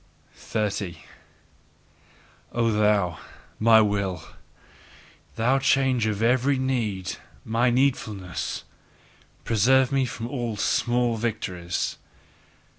30. 0.33 0.97
O 2.53 2.71
thou, 2.71 3.19
my 3.59 3.79
Will! 3.81 4.23
Thou 5.35 5.59
change 5.59 6.07
of 6.07 6.23
every 6.23 6.57
need, 6.57 7.17
MY 7.45 7.69
needfulness! 7.69 8.63
Preserve 9.43 9.91
me 9.91 10.05
from 10.07 10.25
all 10.27 10.57
small 10.57 11.17
victories! 11.17 11.97